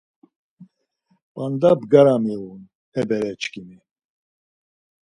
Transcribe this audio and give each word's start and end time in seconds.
P̌anda 1.33 1.71
bgara 1.79 2.15
miğun, 2.23 2.61
e 2.99 3.01
bere 3.09 3.31
çkimi. 3.41 3.77